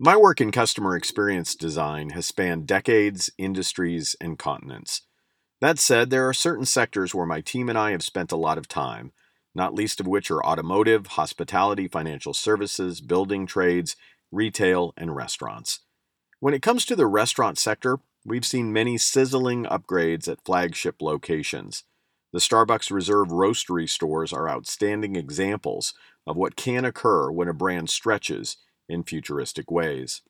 [0.00, 5.02] My work in customer experience design has spanned decades, industries, and continents.
[5.60, 8.58] That said, there are certain sectors where my team and I have spent a lot
[8.58, 9.10] of time,
[9.56, 13.96] not least of which are automotive, hospitality, financial services, building trades,
[14.30, 15.80] retail, and restaurants.
[16.38, 21.82] When it comes to the restaurant sector, we've seen many sizzling upgrades at flagship locations.
[22.32, 25.92] The Starbucks Reserve Roastery stores are outstanding examples
[26.24, 28.58] of what can occur when a brand stretches
[28.88, 30.22] in futuristic ways.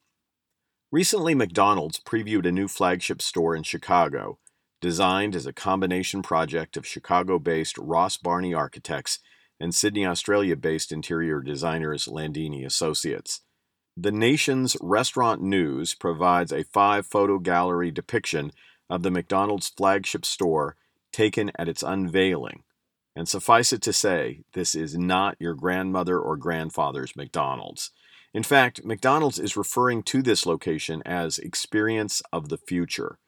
[0.91, 4.39] Recently, McDonald's previewed a new flagship store in Chicago,
[4.81, 9.19] designed as a combination project of Chicago based Ross Barney architects
[9.61, 13.43] and Sydney, Australia based interior designers Landini Associates.
[13.97, 18.53] The nation's restaurant news provides a five photo gallery depiction
[18.89, 20.77] of the McDonald's flagship store
[21.13, 22.63] taken at its unveiling.
[23.17, 27.91] And suffice it to say, this is not your grandmother or grandfather's McDonald's.
[28.35, 33.19] In fact, McDonald's is referring to this location as Experience of the Future.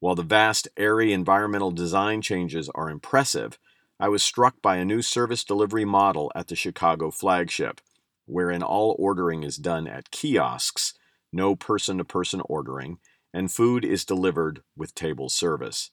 [0.00, 3.58] While the vast, airy environmental design changes are impressive,
[3.98, 7.80] I was struck by a new service delivery model at the Chicago flagship,
[8.26, 10.94] wherein all ordering is done at kiosks,
[11.32, 12.98] no person to person ordering,
[13.32, 15.90] and food is delivered with table service.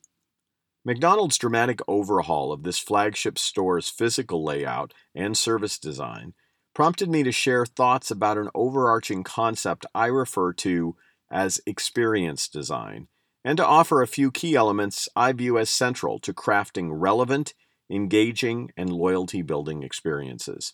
[0.86, 6.34] McDonald's dramatic overhaul of this flagship store's physical layout and service design
[6.74, 10.96] prompted me to share thoughts about an overarching concept I refer to
[11.32, 13.08] as experience design,
[13.44, 17.54] and to offer a few key elements I view as central to crafting relevant,
[17.90, 20.74] engaging, and loyalty building experiences.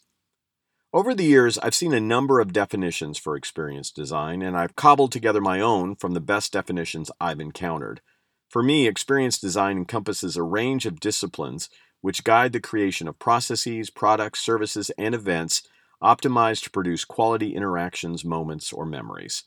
[0.91, 5.11] Over the years, I've seen a number of definitions for experience design, and I've cobbled
[5.11, 8.02] together my own from the best definitions I've encountered.
[8.50, 11.69] For me, experience design encompasses a range of disciplines
[12.02, 15.61] which guide the creation of processes, products, services, and events
[16.02, 19.44] optimized to produce quality interactions, moments, or memories.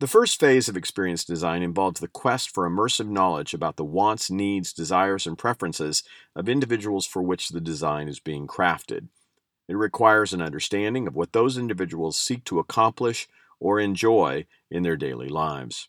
[0.00, 4.30] The first phase of experience design involves the quest for immersive knowledge about the wants,
[4.30, 6.02] needs, desires, and preferences
[6.34, 9.08] of individuals for which the design is being crafted.
[9.68, 13.28] It requires an understanding of what those individuals seek to accomplish
[13.60, 15.88] or enjoy in their daily lives.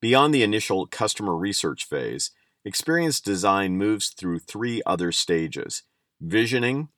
[0.00, 2.32] Beyond the initial customer research phase,
[2.64, 5.84] experience design moves through three other stages
[6.20, 6.88] visioning,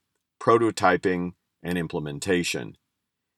[0.41, 2.77] prototyping, and implementation.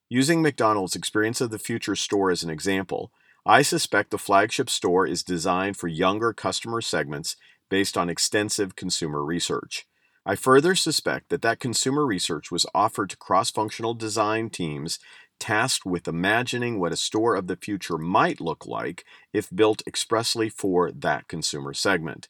[0.09, 3.13] Using McDonald's Experience of the Future store as an example,
[3.47, 7.37] I suspect the flagship store is designed for younger customer segments
[7.69, 9.87] based on extensive consumer research.
[10.25, 15.01] I further suspect that that consumer research was offered to cross functional design teams
[15.41, 20.49] tasked with imagining what a store of the future might look like if built expressly
[20.49, 22.29] for that consumer segment,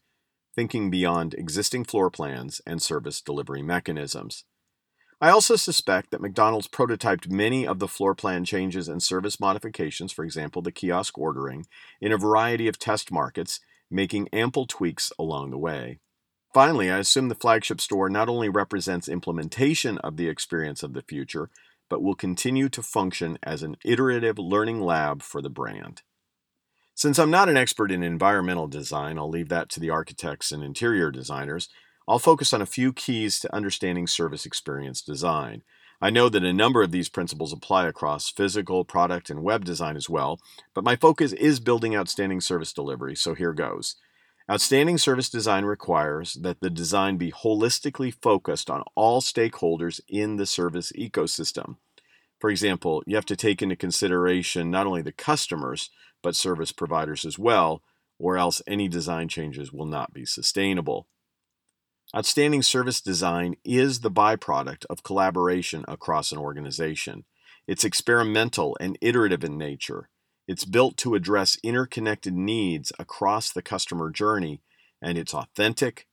[0.55, 4.45] thinking beyond existing floor plans and service delivery mechanisms.
[5.23, 10.11] I also suspect that McDonald's prototyped many of the floor plan changes and service modifications,
[10.11, 11.65] for example, the kiosk ordering,
[12.01, 16.01] in a variety of test markets, making ample tweaks along the way.
[16.53, 21.03] Finally, I assume the flagship store not only represents implementation of the experience of the
[21.03, 21.51] future,
[21.89, 26.03] but will continue to function as an iterative learning lab for the brand.
[26.97, 30.65] Since I'm not an expert in environmental design, I'll leave that to the architects and
[30.65, 31.69] interior designers,
[32.09, 35.63] I'll focus on a few keys to understanding service experience design.
[36.01, 39.97] I know that a number of these principles apply across physical, product, and web design
[39.97, 40.41] as well,
[40.75, 43.95] but my focus is building outstanding service delivery, so here goes.
[44.51, 50.47] Outstanding service design requires that the design be holistically focused on all stakeholders in the
[50.47, 51.77] service ecosystem.
[52.41, 57.25] For example, you have to take into consideration not only the customers, but service providers
[57.25, 57.83] as well,
[58.19, 61.07] or else any design changes will not be sustainable.
[62.15, 67.25] Outstanding service design is the byproduct of collaboration across an organization.
[67.67, 70.11] It's experimental and iterative in nature.
[70.47, 74.61] It's built to address interconnected needs across the customer journey,
[75.01, 76.07] and it's authentic,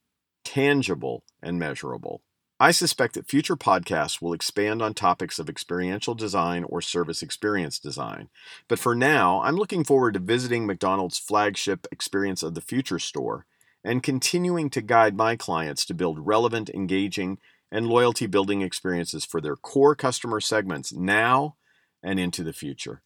[0.45, 2.21] tangible, and measurable.
[2.61, 7.77] I suspect that future podcasts will expand on topics of experiential design or service experience
[7.77, 8.29] design.
[8.69, 13.45] But for now, I'm looking forward to visiting McDonald's flagship Experience of the Future store
[13.83, 17.37] and continuing to guide my clients to build relevant, engaging,
[17.71, 21.55] and loyalty building experiences for their core customer segments now
[22.01, 23.01] and into the future.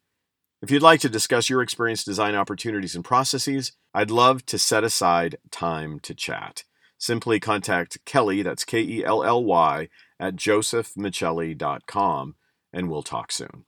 [0.61, 4.85] If you'd like to discuss your experience design opportunities and processes, I'd love to set
[4.85, 6.63] aside time to chat.
[6.97, 9.89] Simply contact Kelly, that's K E L L Y,
[10.21, 12.35] at josephmichelli.com,
[12.71, 13.65] and we'll talk soon.